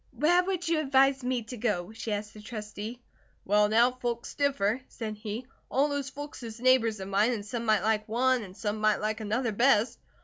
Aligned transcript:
"Where 0.17 0.43
would 0.43 0.67
you 0.67 0.79
advise 0.79 1.23
me 1.23 1.43
to 1.43 1.57
go?" 1.57 1.91
she 1.93 2.11
asked 2.11 2.33
the 2.33 2.41
Trustee. 2.41 3.03
"Well, 3.45 3.69
now, 3.69 3.91
folks 3.91 4.33
differ," 4.33 4.81
said 4.87 5.15
he. 5.15 5.45
"All 5.69 5.89
those 5.89 6.09
folks 6.09 6.41
is 6.41 6.59
neighbours 6.59 6.99
of 6.99 7.07
mine 7.07 7.33
and 7.33 7.45
some 7.45 7.65
might 7.67 7.83
like 7.83 8.09
one, 8.09 8.41
and 8.41 8.57
some 8.57 8.81
might 8.81 8.97
like 8.99 9.19
another, 9.19 9.51
best. 9.51 9.99